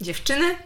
[0.00, 0.58] Dziewczyny,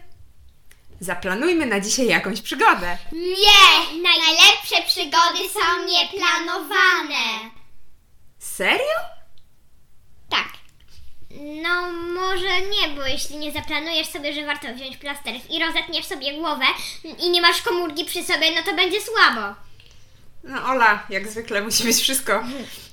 [1.00, 2.98] zaplanujmy na dzisiaj jakąś przygodę.
[3.12, 4.02] Nie!
[4.02, 7.50] Najlepsze przygody są nieplanowane!
[8.38, 8.98] Serio?
[10.30, 10.48] Tak.
[11.62, 16.34] No, może nie, bo jeśli nie zaplanujesz sobie, że warto wziąć plasterów i rozetniesz sobie
[16.34, 16.64] głowę
[17.18, 19.54] i nie masz komórki przy sobie, no to będzie słabo.
[20.44, 22.44] No Ola, jak zwykle musi być wszystko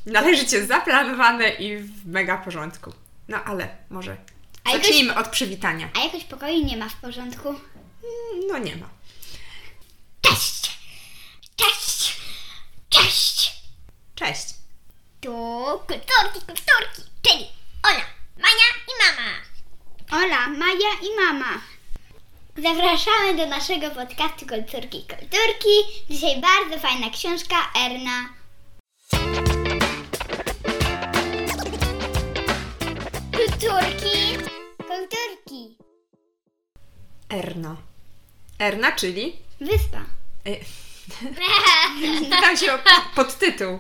[0.05, 2.93] należycie zaplanowane i w mega porządku.
[3.27, 4.17] No ale może
[4.63, 5.89] A jakoś- zacznijmy od przywitania.
[5.95, 7.49] A jakoś pokoju nie ma w porządku.
[7.49, 8.89] Mm, No nie ma.
[10.21, 10.71] Cześć!
[11.55, 12.17] Cześć!
[12.89, 13.53] Cześć!
[14.15, 14.45] Cześć.
[15.21, 15.29] Tu
[15.87, 17.47] kulturki, kulturki, czyli
[17.83, 18.05] Ola,
[18.37, 19.31] Maja i mama.
[20.25, 21.61] Ola, Maja i mama.
[22.57, 26.03] Zapraszamy do naszego podcastu Kulturki, kulturki.
[26.09, 28.29] Dzisiaj bardzo fajna książka Erna.
[33.31, 34.50] Kulturki.
[37.33, 37.75] Erna.
[38.59, 39.35] Erna, czyli...
[39.61, 39.97] Wyspa.
[40.45, 40.51] E,
[42.41, 43.79] Tam się o- pod, podtytuł.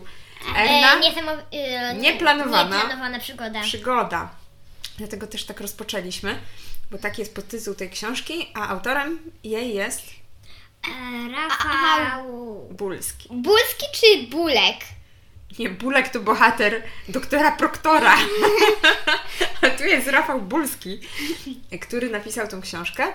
[0.55, 2.75] Erna, E, niesamow- e, Nieplanowana.
[2.77, 3.61] Nieplanowana przygoda.
[3.61, 4.29] przygoda.
[4.97, 6.39] Dlatego też tak rozpoczęliśmy,
[6.91, 10.01] bo taki jest podtytuł tej książki, a autorem jej jest
[10.87, 12.67] E, Rafał.
[12.71, 13.29] Bulski.
[13.31, 14.77] Bulski czy Bulek?
[15.59, 18.17] Nie, Bulek to bohater doktora Proktora.
[19.61, 20.99] A tu jest Rafał Bulski,
[21.81, 23.07] który napisał tą książkę.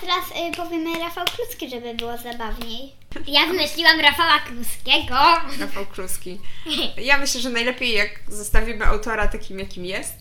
[0.00, 2.92] Teraz y, powiemy Rafał Kluski, żeby było zabawniej.
[3.26, 5.14] Ja wymyśliłam Rafała Kluskiego.
[5.60, 6.38] Rafał Kluski.
[6.96, 10.14] Ja myślę, że najlepiej jak zostawimy autora takim, jakim jest,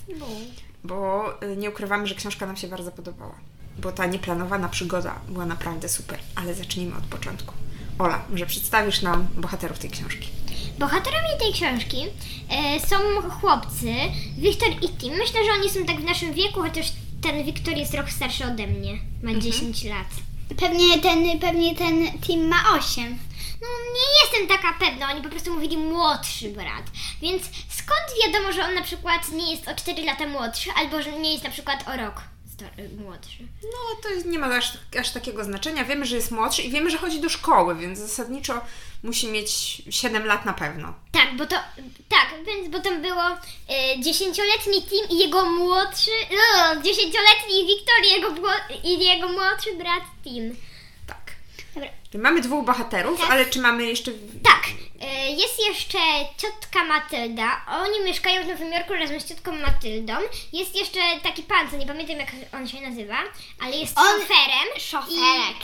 [0.83, 3.35] bo y, nie ukrywamy, że książka nam się bardzo podobała.
[3.77, 7.53] Bo ta nieplanowana przygoda była naprawdę super, ale zacznijmy od początku.
[7.99, 10.29] Ola, może przedstawisz nam bohaterów tej książki?
[10.79, 12.05] Bohaterowie tej książki
[12.49, 12.95] e, są
[13.29, 13.93] chłopcy,
[14.37, 15.13] Wiktor i Tim.
[15.13, 16.91] Myślę, że oni są tak w naszym wieku, chociaż
[17.25, 18.99] ten Wiktor jest rok starszy ode mnie.
[19.23, 20.07] Ma 10 lat.
[20.59, 23.19] Pewnie ten, pewnie ten team ma 8.
[23.61, 26.83] No nie jestem taka pewna, oni po prostu mówili młodszy brat.
[27.21, 31.11] Więc skąd wiadomo, że on na przykład nie jest o 4 lata młodszy, albo że
[31.11, 32.21] nie jest na przykład o rok
[32.55, 33.43] star- młodszy?
[33.63, 35.85] No, to nie ma aż, aż takiego znaczenia.
[35.85, 38.61] Wiemy, że jest młodszy i wiemy, że chodzi do szkoły, więc zasadniczo
[39.05, 40.93] musi mieć 7 lat na pewno.
[41.11, 41.55] Tak, bo to,
[42.09, 48.11] tak, więc bo tam było y, dziesięcioletni Tim i jego młodszy, no, dziesięcioletni Wiktor i
[48.11, 48.35] jego,
[48.83, 50.55] i jego młodszy brat Tim.
[51.07, 51.31] Tak.
[51.75, 51.89] Dobra.
[52.13, 53.31] Mamy dwóch bohaterów, Tak.
[53.31, 54.11] ale czy mamy jeszcze.
[54.43, 55.97] Tak, y, jest jeszcze
[56.37, 60.13] ciotka Matylda, oni mieszkają w Nowym Jorku razem z ciotką Matyldą.
[60.53, 63.17] Jest jeszcze taki pan, co nie pamiętam jak on się nazywa,
[63.61, 64.79] ale jest On- szoferem.
[64.79, 65.57] Szoferek.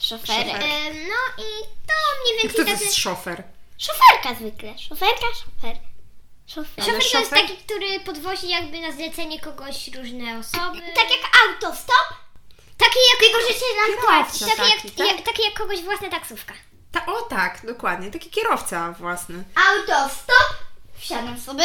[0.00, 0.62] Szoferek.
[0.62, 1.48] I, y, no i
[1.86, 2.84] to mniej Kto więcej to tacy...
[2.84, 3.42] jest szofer?
[3.78, 4.78] Szoferka zwykle.
[4.78, 5.76] Szoferka, szofer.
[6.46, 6.84] Szofer.
[6.84, 7.40] Szofer to jest szofer?
[7.40, 10.80] taki, który podwozi jakby na zlecenie kogoś różne osoby.
[10.94, 12.14] Tak jak autostop,
[12.80, 13.20] Takie jak
[13.76, 14.38] nam płaci.
[14.38, 14.56] Kierowca.
[14.56, 15.06] Takie jak, taki, tak?
[15.06, 16.54] jak, takie jak kogoś własna taksówka.
[16.92, 18.10] Ta, o tak, dokładnie.
[18.10, 19.44] Taki kierowca własny.
[19.68, 20.54] Autostop,
[20.98, 21.64] wsiadam sobie.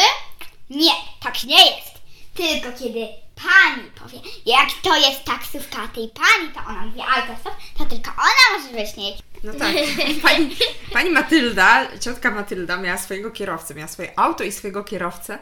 [0.70, 0.92] Nie,
[1.22, 1.95] tak nie jest.
[2.36, 7.84] Tylko kiedy pani powie, jak to jest taksówka tej pani, to ona mówi autostop, to
[7.84, 9.18] tylko ona może wyśmieć.
[9.42, 9.74] No tak.
[10.22, 10.56] Pani,
[10.92, 15.38] pani Matylda, ciotka Matylda miała swojego kierowcę, miała swoje auto i swojego kierowcę,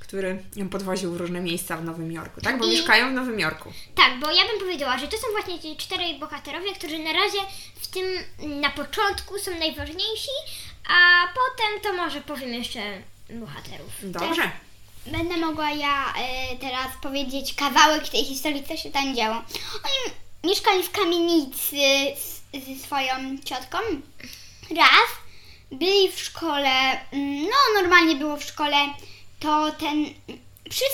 [0.00, 2.58] który ją podwoził w różne miejsca w Nowym Jorku, tak?
[2.58, 3.72] Bo I- mieszkają w Nowym Jorku.
[3.94, 7.38] Tak, bo ja bym powiedziała, że to są właśnie ci czterej bohaterowie, którzy na razie
[7.80, 8.04] w tym
[8.60, 10.30] na początku są najważniejsi,
[10.88, 12.80] a potem to może powiem jeszcze
[13.30, 13.90] bohaterów.
[14.02, 14.50] Dobrze.
[15.12, 19.34] Będę mogła ja e, teraz powiedzieć kawałek tej historii, co się tam działo.
[19.84, 20.14] Oni
[20.44, 21.76] mieszkali w kamienicy
[22.16, 23.78] z, ze swoją ciotką.
[24.76, 25.08] Raz
[25.72, 28.76] byli w szkole, mm, no normalnie było w szkole,
[29.40, 30.04] to ten
[30.70, 30.84] przy,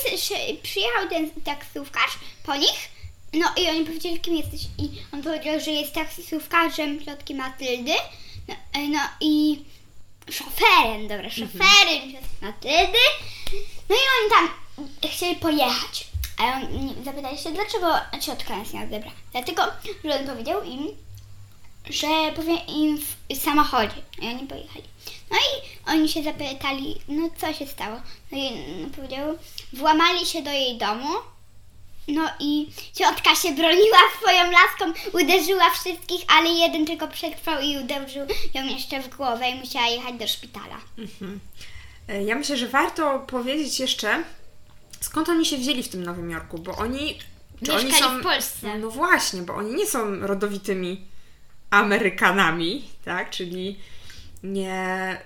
[0.63, 2.95] przyjechał ten taksówkarz po nich.
[3.33, 4.61] No i oni powiedzieli, kim jesteś?
[4.79, 7.95] I on powiedział, że jest taksówkarzem ciotki Matyldy.
[8.49, 9.65] No, e, no i
[10.31, 12.99] szoferem, dobra, szoferem ciotki Matyldy.
[13.89, 14.49] No i oni tam
[15.11, 16.07] chcieli pojechać.
[16.39, 17.87] A oni zapytali się, dlaczego
[18.21, 19.17] ciotka nas nie odebrała.
[19.33, 19.63] Dlatego,
[20.05, 20.89] że on powiedział im,
[21.91, 24.03] że powie im w samochodzie.
[24.23, 24.85] I oni pojechali.
[25.31, 28.01] No i oni się zapytali, no co się stało?
[28.33, 28.51] No i
[28.81, 29.39] no, powiedział,
[29.73, 31.09] włamali się do jej domu.
[32.09, 38.27] No i ciotka się broniła swoją laską, uderzyła wszystkich, ale jeden tylko przetrwał i uderzył
[38.55, 40.77] ją jeszcze w głowę i musiała jechać do szpitala.
[42.09, 44.23] E, Ja myślę, że warto powiedzieć jeszcze,
[45.01, 47.19] skąd oni się wzięli w tym Nowym Jorku, bo oni.
[47.63, 48.79] Mieszkali oni są, w Polsce.
[48.79, 51.05] No właśnie, bo oni nie są rodowitymi
[51.71, 53.31] Amerykanami, tak?
[53.31, 53.79] Czyli
[54.43, 55.19] nie,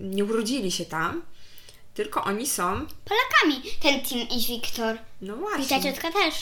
[0.00, 1.22] nie urodzili się tam,
[1.98, 2.86] tylko oni są.
[3.04, 4.98] Polakami ten Tim i Wiktor.
[5.20, 5.82] No I ta właśnie.
[5.82, 6.34] ciotka też.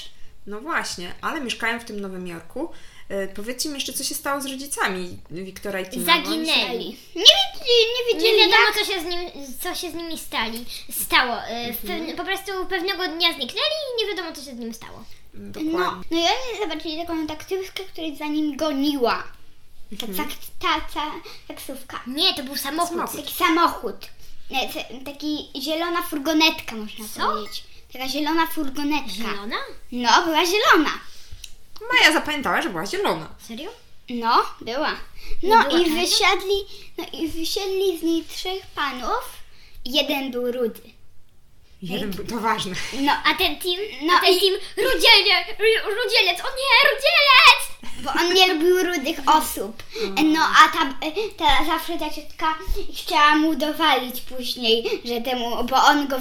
[0.47, 2.71] No właśnie, ale mieszkają w tym Nowym Jorku.
[3.09, 6.05] E, powiedzcie mi jeszcze, co się stało z rodzicami Wiktora i Tima.
[6.07, 6.97] Zaginęli.
[7.17, 7.25] Nie,
[7.55, 8.75] wiedzieli, nie wiedzieli Nie wiadomo, jak.
[8.75, 9.21] co się z, nim,
[9.63, 11.37] co się z nimi stali, stało.
[11.83, 12.17] W Mhm.
[12.17, 15.05] po prostu pewnego dnia zniknęli i nie wiadomo, co się z nim stało.
[15.35, 15.79] Dokładnie.
[15.79, 19.23] No, no i oni zobaczyli taką taksówkę, która za nim goniła.
[20.01, 20.29] Ta, Mhm.
[20.29, 21.13] tak, ta, ta
[21.49, 22.01] taksówka.
[22.07, 22.89] Nie, to był samochód.
[22.97, 23.21] Samochód.
[23.21, 23.97] Taki samochód.
[25.05, 27.21] Taki zielona furgonetka, można Co?
[27.21, 27.65] powiedzieć.
[27.93, 29.11] Taka zielona furgonetka.
[29.13, 29.57] Zielona?
[29.93, 30.91] No, była zielona.
[31.93, 33.29] Maja zapamiętała, że była zielona.
[33.49, 33.71] Serio?
[34.11, 34.91] No, była.
[35.43, 36.01] No była i czarna?
[36.01, 36.57] wysiadli,
[36.99, 39.25] no i wysiedli z niej trzech panów.
[39.85, 40.81] Jeden był rudy.
[41.83, 42.75] Jeden, był- to ważne.
[43.01, 43.77] No, A ten team?
[44.03, 44.55] No a ten i- team?
[44.77, 47.76] Rudzielnie, ru, rudzielec, o nie, rudzielec!
[48.05, 49.83] Bo on nie lubił rudych osób.
[50.25, 50.95] No, a ta,
[51.37, 52.55] ta zawsze ta ciotka
[52.95, 56.17] chciała mu dowalić później, że temu, bo on go,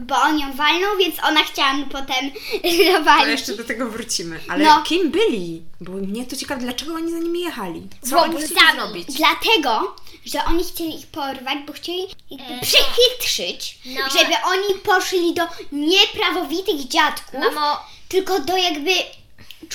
[0.00, 2.30] bo on ją walnął, więc ona chciała mu potem
[2.62, 3.26] To dowalić.
[3.28, 4.40] jeszcze do tego wrócimy.
[4.48, 4.82] Ale No.
[4.82, 5.62] kim byli?
[5.80, 7.82] Bo mnie to ciekawe, dlaczego oni za nimi jechali?
[8.02, 8.44] Co Łobuzami.
[8.44, 9.06] oni chcieli zrobić?
[9.08, 9.96] Dlatego,
[10.26, 14.00] że oni chcieli ich porwać, bo chcieli jakby E, przechytrzyć, no.
[14.20, 18.90] żeby oni poszli do nieprawowitych dziadków, Mamo, tylko do jakby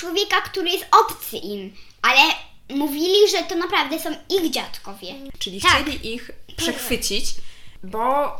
[0.00, 1.74] człowieka, który jest obcy im.
[2.02, 2.20] Ale
[2.68, 5.14] mówili, że to naprawdę są ich dziadkowie.
[5.38, 5.70] Czyli Tak.
[5.72, 7.34] chcieli ich przechwycić,
[7.84, 8.34] bo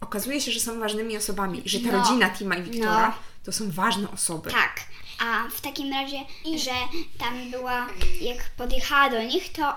[0.00, 1.62] okazuje się, że są ważnymi osobami.
[1.64, 1.98] Że ta No.
[1.98, 3.14] rodzina Tima i Wiktora No.
[3.44, 4.50] to są ważne osoby.
[4.50, 4.80] Tak.
[5.24, 6.18] A w takim razie,
[6.56, 6.70] że
[7.18, 7.86] tam była,
[8.20, 9.74] jak podjechała do nich, to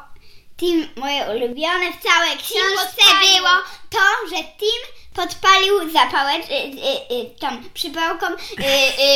[0.58, 3.50] Tim, moje ulubione w całej książce było
[3.90, 4.82] to, że Tim
[5.14, 8.36] podpalił zapałecz, y, y, y, tą przypałką y,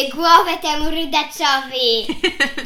[0.06, 2.08] y, głowę temu rydaczowi.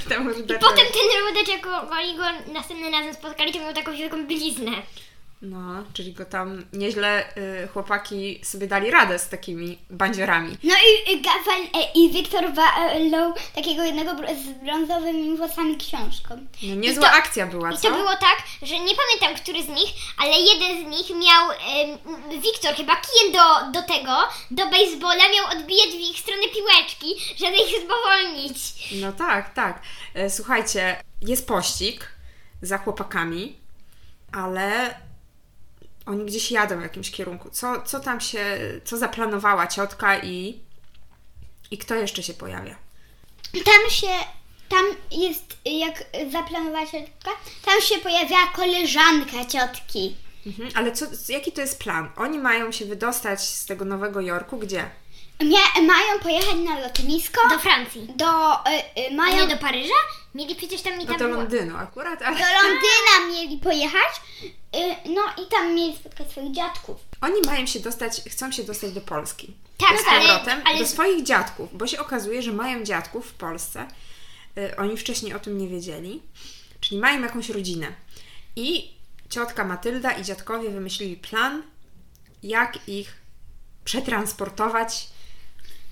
[0.09, 0.29] Temu
[0.59, 2.23] potem ten rudecz, jak oni go
[2.53, 4.71] następnym razem spotkali, to miał taką wielką bliznę.
[5.41, 10.57] No, czyli go tam nieźle y, chłopaki sobie dali radę z takimi bandziorami.
[10.63, 16.37] No i, i, Gafel, e, i Wiktor walnął takiego jednego z brązowymi włosami książką.
[16.63, 17.89] No niezła to- akcja była, I co?
[17.89, 22.41] to było tak, że nie pamiętam, który z nich, ale jeden z nich miał, em,
[22.41, 24.15] Wiktor chyba kijem do, do tego,
[24.51, 28.57] do baseballa, miał odbijać w ich stronę piłeczki, żeby ich spowolnić.
[29.01, 29.81] No tak, tak.
[30.13, 32.07] E, Słuchajcie, jest pościg
[32.61, 33.55] za chłopakami,
[34.31, 34.95] ale
[36.11, 37.49] oni gdzieś jadą w jakimś kierunku.
[37.49, 40.59] Co, co tam się, co zaplanowała ciotka i,
[41.71, 42.75] i kto jeszcze się pojawia?
[43.53, 44.07] Tam się,
[44.69, 47.31] tam jest, jak zaplanowała ciotka,
[47.65, 50.15] tam się pojawiała koleżanka ciotki.
[50.45, 50.69] Mhm.
[50.75, 52.09] Ale co, jaki to jest plan?
[52.15, 54.89] Oni mają się wydostać z tego Nowego Jorku, gdzie?
[55.43, 58.07] Mia, mają pojechać na lotnisko Do Francji.
[58.15, 59.93] do, y, y, A mają nie do Paryża?
[60.35, 61.27] Mieli przecież tam i No tam do.
[61.37, 64.21] Londynu akurat, ale do Londyna mieli pojechać,
[64.75, 66.97] y, no i tam mieli spotkać swoich dziadków.
[67.21, 69.53] oni mają się dostać, chcą się dostać do Polski.
[69.77, 73.33] Tak, z ale- powrotem ale- do swoich dziadków, bo się okazuje, że mają dziadków w
[73.33, 73.87] Polsce.
[74.57, 76.21] Y, Oni wcześniej o tym nie wiedzieli,
[76.81, 77.87] czyli mają jakąś rodzinę.
[78.55, 78.91] I
[79.29, 81.63] ciotka Matylda i dziadkowie wymyślili plan,
[82.43, 83.13] jak ich
[83.85, 85.07] przetransportować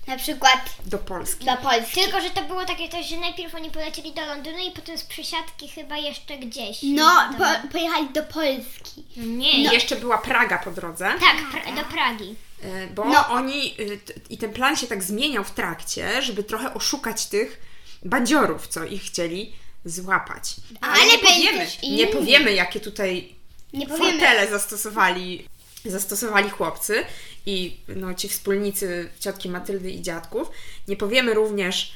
[0.06, 1.44] Na przykład do Polski.
[1.46, 2.00] do Polski.
[2.00, 5.02] Tylko, że to było takie coś, że najpierw oni polecieli do Londynu i potem z
[5.04, 6.78] przesiadki chyba jeszcze gdzieś.
[6.82, 7.38] No, wiadomo.
[7.62, 9.04] po, pojechali do Polski.
[9.16, 11.04] Nie, I jeszcze była Praga po drodze.
[11.20, 12.34] tak, pra- do Pragi.
[12.64, 13.28] Y, Bo No.
[13.28, 17.60] oni, y, t- i ten plan się tak zmieniał w trakcie, żeby trochę oszukać tych
[18.04, 19.52] bandziorów, co ich chcieli
[19.84, 20.54] złapać.
[20.80, 23.34] Ale nie będzie powiemy, też nie powiemy, jakie tutaj
[23.72, 24.10] Nie powiemy.
[24.12, 25.46] fortele zastosowali,
[25.84, 27.04] zastosowali chłopcy
[27.46, 30.50] i no, ci wspólnicy ciotki Matyldy i dziadków.
[30.88, 31.92] Nie powiemy również,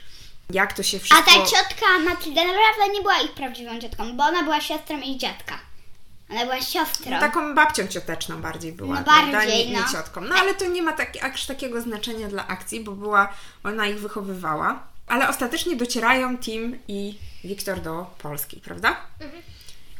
[0.50, 1.24] jak to się A wszystko...
[1.24, 5.58] ta ciotka Matylda naprawdę nie była ich prawdziwą ciotką, bo ona była siostrą ich dziadka.
[6.30, 7.10] Ona była siostrą.
[7.10, 9.32] No, taką babcią cioteczną bardziej była, No prawda?
[9.32, 9.92] bardziej, nie, nie no.
[9.92, 10.20] ciotką.
[10.20, 13.32] No ale to nie ma tak, aż takiego znaczenia dla akcji, bo była,
[13.64, 14.86] ona ich wychowywała.
[15.06, 18.96] Ale ostatecznie docierają Tim i Wiktor do Polski, prawda?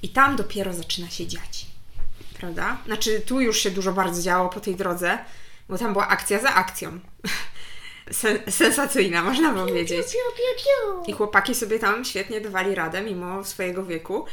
[0.03, 1.67] I tam dopiero zaczyna się dziać.
[2.39, 2.79] Prawda?
[2.87, 5.19] Znaczy, tu już się dużo bardzo działo po tej drodze,
[5.69, 7.01] bo tam była akcja za akcją.
[8.11, 10.07] Sen- sensacyjna, można powiedzieć.
[11.07, 14.25] I chłopaki sobie tam świetnie dawali radę, mimo swojego wieku,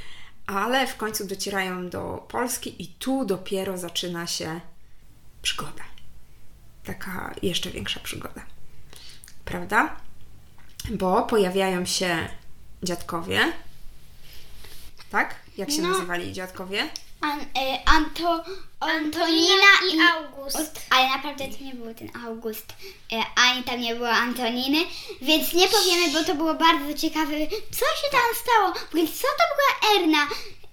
[0.47, 4.59] ale w końcu docierają do Polski i tu dopiero zaczyna się
[5.41, 5.83] przygoda.
[6.83, 8.45] Taka jeszcze większa przygoda.
[9.45, 9.95] Prawda?
[10.91, 12.27] Bo pojawiają się
[12.83, 13.53] dziadkowie.
[15.11, 15.35] Tak?
[15.57, 15.89] Jak się No.
[15.89, 16.89] nazywali dziadkowie?
[17.21, 18.43] An, e, Anto,
[18.79, 20.81] Antonina i August.
[20.89, 22.73] Ale naprawdę to nie był ten August.
[23.13, 24.77] E, ani tam nie było Antoniny.
[25.21, 27.31] Więc nie powiemy, bo to było bardzo ciekawe.
[27.71, 28.73] Co się tam stało?
[28.73, 30.27] W ogóle co to była Erna?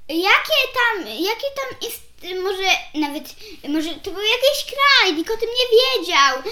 [0.09, 2.03] Jakie tam, jakie tam ist,
[2.43, 3.35] może nawet,
[3.69, 6.43] może to był jakiś kraj, nikt o tym nie wiedział.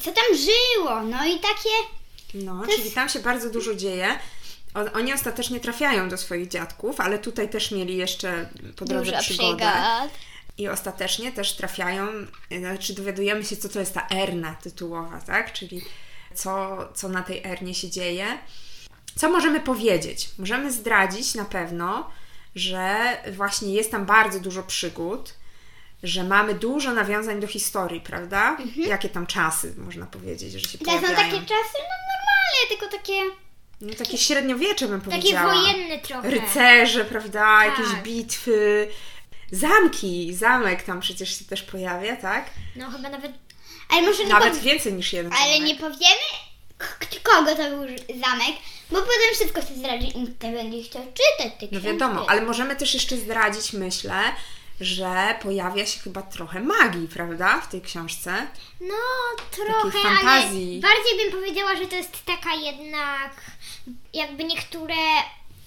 [0.00, 1.02] Co tam żyło?
[1.02, 1.68] No i takie
[2.34, 2.94] No, to czyli jest...
[2.94, 4.18] tam się bardzo dużo dzieje.
[4.94, 9.72] Oni ostatecznie trafiają do swoich dziadków, ale tutaj też mieli jeszcze po drodze Dużo przygodę.
[9.72, 10.18] Przygód.
[10.58, 12.08] I ostatecznie też trafiają,
[12.58, 15.52] znaczy dowiadujemy się, co to jest ta Erna tytułowa, tak?
[15.52, 15.82] Czyli
[16.34, 18.38] co, co na tej Ernie się dzieje.
[19.16, 20.30] Co możemy powiedzieć?
[20.38, 22.10] Możemy zdradzić na pewno,
[22.54, 22.96] że
[23.32, 25.34] właśnie jest tam bardzo dużo przygód,
[26.02, 28.50] że mamy dużo nawiązań do historii, prawda?
[28.50, 28.88] Mhm.
[28.88, 31.16] Jakie tam czasy, można powiedzieć, że się pojawiają.
[31.16, 33.47] To są takie czasy, no normalne, tylko takie...
[33.80, 35.54] No takie średniowiecze bym powiedziała.
[35.54, 36.30] Takie wojenne trochę.
[36.30, 37.40] Rycerze, prawda?
[37.40, 37.78] Tak.
[37.78, 38.88] Jakieś bitwy.
[39.52, 40.34] Zamki.
[40.34, 42.50] Zamek tam przecież się też pojawia, tak?
[42.76, 43.32] No chyba nawet...
[43.88, 44.60] Ale może nawet powie...
[44.70, 45.68] więcej niż jeden Ale zamek.
[45.68, 46.26] nie powiemy,
[47.22, 47.80] kogo to był
[48.20, 48.56] zamek,
[48.90, 52.42] bo potem wszystko się zdradzi i nikt nie będzie chciał czytać tych No wiadomo, ale
[52.42, 54.14] możemy też jeszcze zdradzić, myślę,
[54.80, 58.46] że pojawia się chyba trochę magii, prawda, w tej książce.
[58.80, 58.94] No,
[59.50, 60.80] trochę, fantazji.
[60.84, 63.32] ale bardziej bym powiedziała, że to jest taka jednak,
[64.14, 64.94] jakby niektóre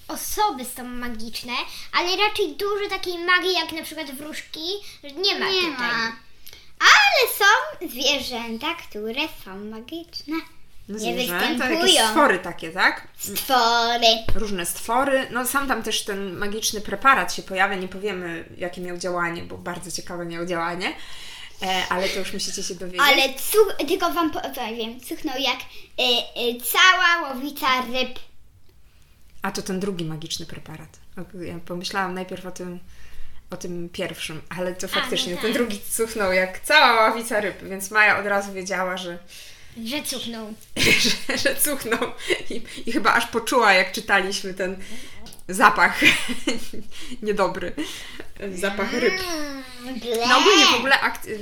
[0.08, 1.52] osoby są magiczne,
[1.92, 4.68] ale raczej dużo takiej magii, jak na przykład wróżki,
[5.02, 5.76] nie ma nie tutaj.
[5.76, 6.12] Ma.
[6.80, 10.36] Ale są zwierzęta, które są magiczne.
[10.92, 11.70] No nie występują.
[11.70, 13.08] Jakieś stwory takie, tak?
[13.18, 14.06] Stwory.
[14.34, 15.26] Różne stwory.
[15.30, 17.76] No sam tam też ten magiczny preparat się pojawia.
[17.76, 20.94] Nie powiemy, jakie miał działanie, bo bardzo ciekawe miał działanie.
[21.62, 23.06] E, ale to już musicie się dowiedzieć.
[23.12, 28.18] Ale cuch, tylko Wam powiem, cuchnął jak e, e, cała łowica ryb.
[29.42, 30.98] A to ten drugi magiczny preparat.
[31.40, 32.80] Ja pomyślałam najpierw o tym,
[33.50, 35.44] o tym pierwszym, ale to faktycznie A, no tak.
[35.44, 39.18] ten drugi cuchnął jak cała ławica ryb, więc Maja od razu wiedziała, że
[39.84, 40.54] że cuchnął.
[41.28, 42.12] że, że cuchnął.
[42.50, 44.76] I, I, chyba aż poczuła, jak czytaliśmy ten
[45.48, 46.00] zapach
[47.22, 47.72] niedobry.
[48.54, 49.14] Zapach ryb.
[50.28, 50.98] No ogólnie w ogóle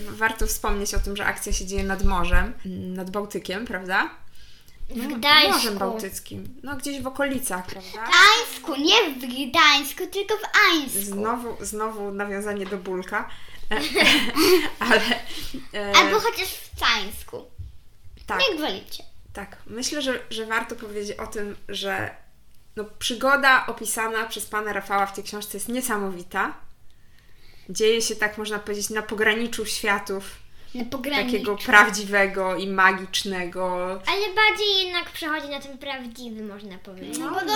[0.08, 2.54] warto wspomnieć o tym, że akcja się dzieje nad morzem,
[2.94, 4.10] nad Bałtykiem, prawda?
[4.90, 5.52] W no, Gdańsku.
[5.52, 6.60] Morzem Bałtyckim.
[6.62, 7.90] No gdzieś w okolicach, prawda?
[7.90, 11.00] W Gdańsku, nie w Gdańsku, tylko w Ańsku.
[11.00, 13.28] Znowu, znowu nawiązanie do Bulka.
[14.80, 15.00] Ale...
[15.74, 15.96] E...
[15.96, 17.44] Albo chociaż w Cańsku.
[18.38, 18.50] Tak.
[18.50, 19.04] Jak wolicie.
[19.32, 19.56] Tak.
[19.66, 22.10] Myślę, że, że warto powiedzieć o tym, że
[22.76, 26.54] no, przygoda opisana przez pana Rafała w tej książce jest niesamowita.
[27.68, 30.36] Dzieje się, tak można powiedzieć, na pograniczu światów.
[30.74, 31.32] Na pograniczu.
[31.32, 33.90] Takiego prawdziwego i magicznego.
[33.90, 37.18] Ale bardziej jednak przechodzi na ten prawdziwy, można powiedzieć.
[37.18, 37.54] No, bo no,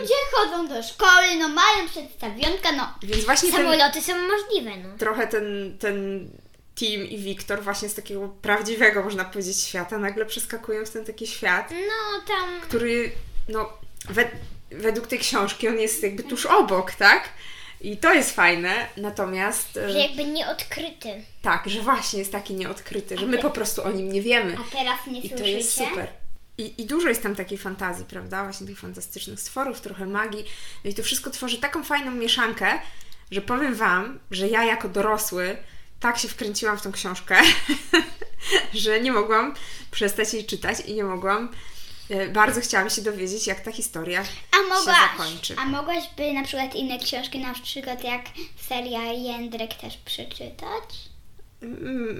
[0.00, 2.94] ludzie chodzą do szkoły, no mają przedstawionka, no.
[3.02, 4.98] Więc właśnie Samoloty ten, są możliwe, no.
[4.98, 6.28] Trochę ten, ten
[6.74, 11.26] Tim i Wiktor właśnie z takiego prawdziwego, można powiedzieć, świata nagle przeskakują w ten taki
[11.26, 11.70] świat.
[11.70, 12.60] No, tam...
[12.60, 13.12] Który,
[13.48, 13.72] no,
[14.08, 14.30] we,
[14.70, 17.28] według tej książki on jest jakby tuż obok, tak?
[17.80, 19.74] I to jest fajne, natomiast...
[19.74, 21.24] Że jakby nieodkryty.
[21.42, 24.56] Tak, że właśnie jest taki nieodkryty, że my po prostu o nim nie wiemy.
[24.60, 26.08] A teraz nie I to jest super.
[26.58, 28.44] I, I dużo jest tam takiej fantazji, prawda?
[28.44, 30.44] Właśnie tych fantastycznych stworów, trochę magii.
[30.84, 32.78] No i to wszystko tworzy taką fajną mieszankę,
[33.30, 35.56] że powiem Wam, że ja jako dorosły
[36.04, 37.36] tak się wkręciłam w tą książkę,
[38.74, 39.54] że nie mogłam
[39.90, 41.48] przestać jej czytać i nie mogłam.
[42.10, 45.56] E, bardzo chciałam się dowiedzieć, jak ta historia a mogłaś, się zakończy.
[45.58, 48.22] A mogłaś by na przykład inne książki, na przykład jak
[48.68, 50.84] seria Jędrek też przeczytać?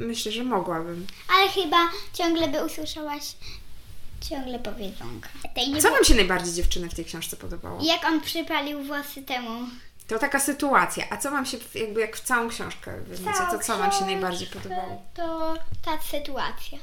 [0.00, 1.06] Myślę, że mogłabym.
[1.38, 3.22] Ale chyba ciągle by usłyszałaś
[4.30, 5.28] ciągle powiedzonka.
[5.82, 7.80] Co Wam się najbardziej dziewczyny w tej książce podobało?
[7.82, 9.68] Jak on przypalił włosy temu
[10.08, 11.04] to taka sytuacja.
[11.10, 14.48] A co Wam się, jakby jak w całą książkę wymienicie, to co Wam się najbardziej
[14.48, 15.02] podobało?
[15.14, 16.78] To ta sytuacja.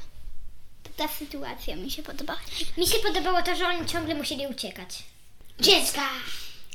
[0.82, 2.38] To ta sytuacja mi się podobała.
[2.78, 5.02] Mi się podobało to, że oni ciągle musieli uciekać.
[5.60, 6.02] Dziecka!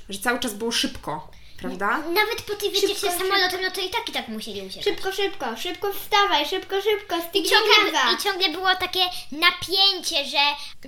[0.10, 1.32] Że cały czas było szybko.
[1.58, 1.98] Prawda?
[1.98, 4.84] Nawet po tej wycieczce samolotem, no to i tak i tak musieli uciekać.
[4.84, 9.00] Szybko, szybko, szybko wstawaj, szybko, szybko, I ciągle, I ciągle było takie
[9.32, 10.38] napięcie, że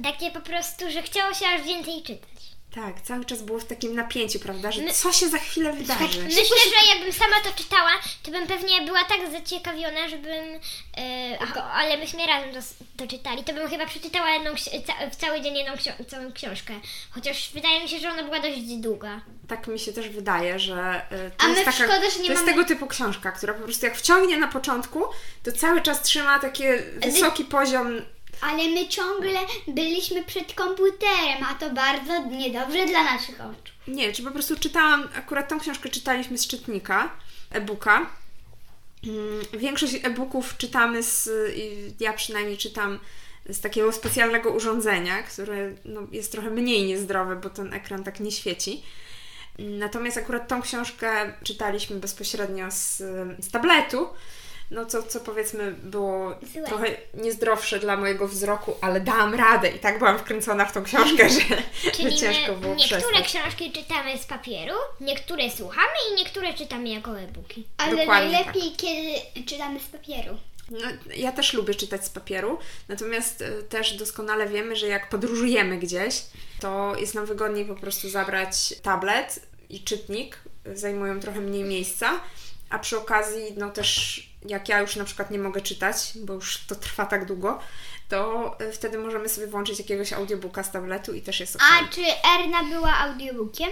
[0.04, 2.39] takie po prostu, że chciało się aż więcej czytać.
[2.76, 6.24] Tak, cały czas było w takim napięciu, prawda, że co się za chwilę wydarzy.
[6.24, 7.92] Myślę, że jakbym sama to czytała,
[8.24, 12.60] to bym pewnie była tak zaciekawiona, żebym, yy, ale myśmy razem to,
[12.98, 14.52] to, czytali, to bym chyba przeczytała jedną,
[15.12, 15.74] w cały dzień jedną
[16.08, 16.74] całą książkę.
[17.12, 19.22] Chociaż wydaje mi się, że ona była dość długa.
[19.48, 22.34] Tak mi się też wydaje, że yy, to, jest, taka, szkoda, że nie to mamy...
[22.34, 25.04] jest tego typu książka, która po prostu jak wciągnie na początku,
[25.44, 26.64] to cały czas trzyma taki
[26.96, 28.02] wysoki poziom
[28.42, 33.74] ale my ciągle byliśmy przed komputerem, a to bardzo niedobrze dla naszych oczu.
[33.88, 37.12] Nie, czy po prostu czytałam, akurat tą książkę czytaliśmy z czytnika,
[37.52, 38.10] e-booka.
[39.04, 41.30] Mm, większość e-booków czytamy z,
[42.00, 43.00] ja przynajmniej czytam
[43.50, 48.32] z takiego specjalnego urządzenia, które no, jest trochę mniej niezdrowe, bo ten ekran tak nie
[48.32, 48.84] świeci.
[49.60, 52.98] Natomiast akurat tą książkę czytaliśmy bezpośrednio z,
[53.40, 54.08] z tabletu,
[54.72, 56.64] no co, co powiedzmy było Złe.
[56.64, 61.30] trochę niezdrowsze dla mojego wzroku, ale dałam radę i tak byłam wkręcona w tą książkę,
[61.30, 61.42] że,
[61.96, 63.28] Czyli że ciężko było niektóre przestać.
[63.28, 67.68] książki czytamy z papieru, niektóre słuchamy i niektóre czytamy jako e-booki.
[67.78, 70.38] Ale Dokładnie najlepiej, kiedy czytamy z papieru.
[70.72, 70.80] No,
[71.16, 72.58] ja też lubię czytać z papieru,
[72.88, 76.22] natomiast y, też doskonale wiemy, że jak podróżujemy gdzieś,
[76.60, 80.38] to jest nam wygodniej po prostu zabrać tablet i czytnik,
[80.74, 82.20] zajmują trochę mniej miejsca,
[82.70, 86.66] a przy okazji, no też jak ja już na przykład nie mogę czytać, bo już
[86.68, 87.60] to trwa tak długo,
[88.10, 91.62] to y, wtedy możemy sobie włączyć jakiegoś audiobooka z tabletu i też jest ok.
[91.64, 92.02] A czy
[92.36, 93.70] Erna była audiobookiem?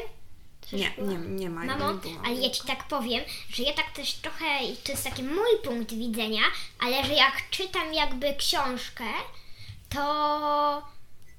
[0.62, 1.66] Coś Nie, nie, nie ma.
[1.66, 4.46] Mamo, nie ale ja Ci tak powiem, że ja tak też trochę,
[4.84, 6.42] to jest taki mój punkt widzenia,
[6.80, 9.04] ale że jak czytam jakby książkę,
[9.90, 10.88] to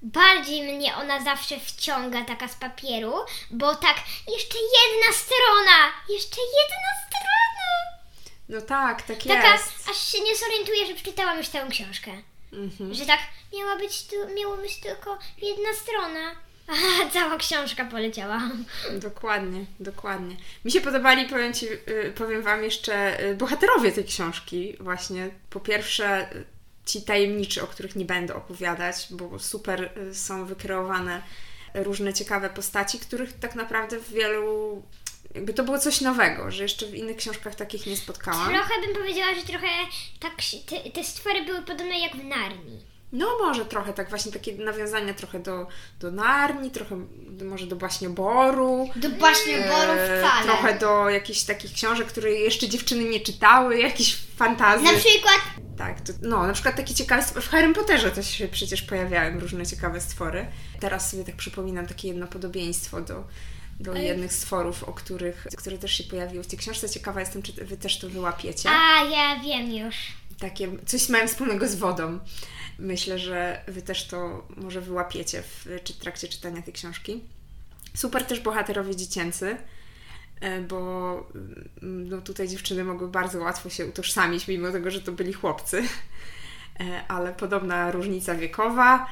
[0.02, 3.14] bardziej mnie ona zawsze wciąga taka z papieru,
[3.50, 3.96] bo tak,
[4.28, 7.17] jeszcze jedna strona, jeszcze jedna strona.
[8.48, 9.90] No tak, tak Taka, jest.
[9.90, 12.10] aż się nie zorientuję, że przeczytałam już całą książkę.
[12.52, 12.94] Mhm.
[12.94, 13.20] Że tak,
[13.54, 16.34] miała być, tu, miało być tylko jedna strona,
[16.68, 18.40] a cała książka poleciała.
[18.92, 20.36] Dokładnie, dokładnie.
[20.64, 24.76] Mi się podobali, powiem, ci, y, powiem Wam jeszcze, y, bohaterowie tej książki.
[24.80, 26.44] Właśnie po pierwsze, y,
[26.86, 31.22] ci tajemniczy, o których nie będę opowiadać, bo super są wykreowane
[31.74, 34.82] różne ciekawe postaci, których tak naprawdę w wielu.
[35.34, 38.48] Jakby to było coś nowego, że jeszcze w innych książkach takich nie spotkałam.
[38.48, 39.66] Trochę bym powiedziała, że trochę
[40.20, 40.32] tak,
[40.66, 42.80] te, te stwory były podobne jak w Narni.
[43.12, 45.66] No może trochę tak, właśnie takie nawiązania trochę do,
[46.00, 48.90] do Narni, trochę do, może do Baśnioboru.
[48.96, 50.44] Do Baśnioboru E, wcale.
[50.44, 54.86] Trochę do jakichś takich książek, które jeszcze dziewczyny nie czytały, jakichś fantazji.
[54.86, 55.40] Na przykład
[55.78, 59.66] Tak, to, no na przykład takie ciekawe, w Harry Potterze też się przecież pojawiały różne
[59.66, 60.46] ciekawe stwory.
[60.80, 63.24] Teraz sobie tak przypominam takie jedno podobieństwo do,
[63.80, 66.88] do jednych stworów, o których, które też się pojawiły w tej książce.
[66.88, 68.68] Ciekawa jestem, czy Wy też to wyłapiecie.
[68.70, 69.96] A, ja wiem już.
[70.38, 72.18] Takie, coś mają wspólnego z wodą.
[72.78, 77.20] Myślę, że Wy też to może wyłapiecie w czy, trakcie czytania tej książki.
[77.94, 79.56] Super też bohaterowie dziecięcy,
[80.40, 81.10] e, bo
[81.82, 85.82] mm, no, tutaj dziewczyny mogły bardzo łatwo się utożsamić, mimo tego, że to byli chłopcy.
[86.80, 89.06] E, Ale podobna różnica wiekowa,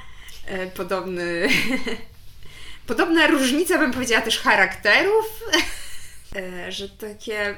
[0.47, 1.49] e, podobny.
[2.87, 5.27] Podobna różnica, bym powiedziała, też charakterów,
[6.37, 7.57] e, że takie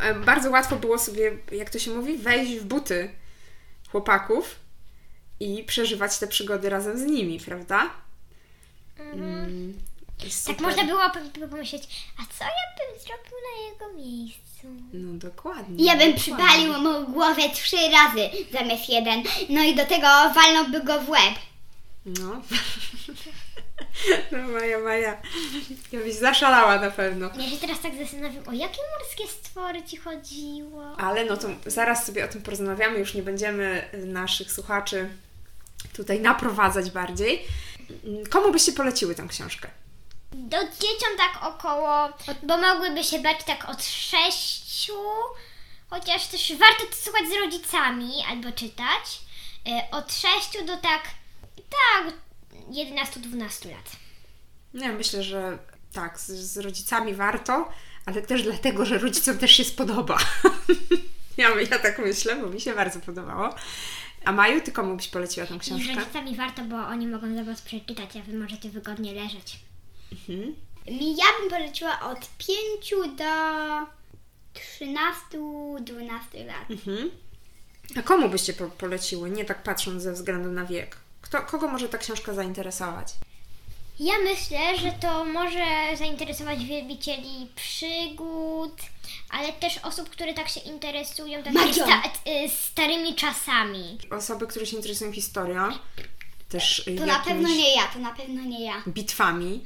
[0.00, 3.10] e, bardzo łatwo było sobie, jak to się mówi, wejść w buty
[3.90, 4.56] chłopaków
[5.40, 7.90] i przeżywać te przygody razem z nimi, prawda?
[8.98, 9.74] Mm,
[10.24, 11.02] jest Tak można było
[11.50, 11.82] pomyśleć,
[12.18, 14.66] a co ja bym zrobił na jego miejscu?
[14.92, 15.84] No dokładnie.
[15.84, 16.20] ja bym dokładnie.
[16.20, 19.22] przypalił mu głowę trzy razy zamiast jeden.
[19.48, 21.34] No i do tego walnąłby go w łeb.
[22.06, 22.42] No.
[24.32, 25.16] No Maja, Maja.
[25.92, 27.30] Ja byś zaszalała na pewno.
[27.38, 30.96] Ja się teraz tak zastanawiam, o jakie morskie stwory Ci chodziło?
[30.98, 35.08] Ale no to zaraz sobie o tym porozmawiamy, już nie będziemy y, naszych słuchaczy
[35.96, 37.44] tutaj naprowadzać bardziej.
[38.04, 39.68] Mm, Komu byście poleciły tę książkę?
[40.32, 42.08] Do dzieciom tak około,
[42.42, 44.92] bo mogłyby się bać tak od sześciu,
[45.90, 49.20] chociaż też warto to słuchać z rodzicami albo czytać.
[49.68, 51.02] Y, Od sześciu do tak,
[51.70, 52.12] tak,
[52.70, 53.96] 11-12 lat.
[54.74, 55.58] Nie, myślę, że
[55.92, 57.68] tak, z, z rodzicami warto,
[58.06, 60.18] ale też dlatego, że rodzicom też się spodoba.
[61.36, 63.54] ja, ja tak myślę, bo mi się bardzo podobało.
[64.24, 65.94] A Maju, ty komu byś poleciła tę I z książkę?
[65.94, 69.58] rodzicami warto, bo oni mogą za Was przeczytać, a Wy możecie wygodnie leżeć.
[70.12, 70.54] Mhm.
[70.90, 73.24] Ja bym poleciła od 5 do
[74.78, 76.70] 13-12 lat.
[76.70, 77.10] Mhm.
[77.96, 79.30] A komu byście po, poleciły?
[79.30, 80.96] Nie tak patrząc ze względu na wiek.
[81.26, 83.08] Kto, kogo może ta książka zainteresować?
[84.00, 85.64] Ja myślę, że to może
[85.98, 88.72] zainteresować wielbicieli przygód,
[89.30, 92.02] ale też osób, które tak się interesują takimi sta-
[92.44, 93.98] y, starymi czasami.
[94.10, 95.68] Osoby, które się interesują historią,
[96.48, 98.82] też To jakimiś na pewno nie ja, to na pewno nie ja.
[98.88, 99.64] bitwami.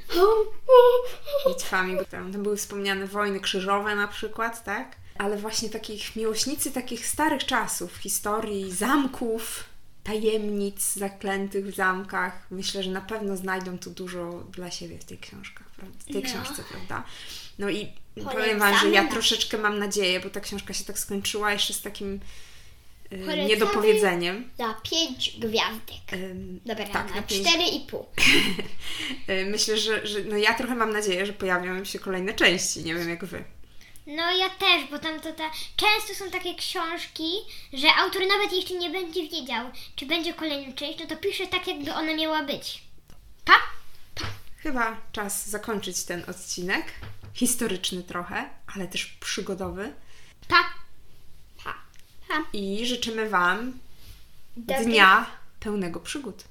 [1.49, 4.96] bitwami, bo tam, tam były wspomniane wojny krzyżowe na przykład, tak?
[5.18, 9.64] Ale właśnie takich miłośnicy takich starych czasów, historii, zamków,
[10.04, 12.46] tajemnic zaklętych w zamkach.
[12.50, 15.98] Myślę, że na pewno znajdą tu dużo dla siebie w tej książkach, prawda?
[15.98, 16.28] w tej No.
[16.30, 17.04] książce, prawda?
[17.58, 20.98] No i powiem Polecamy Wam, że ja troszeczkę mam nadzieję, bo ta książka się tak
[20.98, 22.20] skończyła jeszcze z takim
[23.12, 23.44] y, Polecamy.
[23.44, 24.50] niedopowiedzeniem.
[24.58, 26.12] Za 5 gwiazdek.
[26.12, 28.04] Ym, Dobra, tak, na pięć 4,5.
[29.30, 32.84] Y, Myślę, że, że no ja trochę mam nadzieję, że pojawią się kolejne części.
[32.84, 33.44] Nie wiem jak wy.
[34.06, 35.50] No ja też, bo tam to ta...
[35.76, 37.30] często są takie książki,
[37.72, 41.66] że autor nawet jeszcze nie będzie wiedział, czy będzie kolejna część, no to pisze tak,
[41.66, 42.82] jakby ona miała być.
[43.44, 43.52] Pa?
[44.56, 46.86] Chyba czas zakończyć ten odcinek.
[47.34, 49.94] Historyczny trochę, ale też przygodowy.
[50.48, 50.64] Pa?
[51.64, 51.74] Pa.
[52.28, 52.44] Pa.
[52.52, 53.78] I życzymy Wam
[54.56, 54.84] Dobry.
[54.84, 55.26] dnia
[55.60, 56.44] pełnego przygód.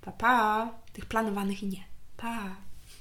[0.00, 0.68] Pa, pa.
[0.92, 1.84] Tych planowanych i nie.
[2.16, 2.56] Pa.